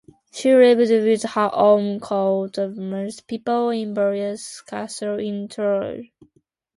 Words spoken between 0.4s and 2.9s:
lived with her own court of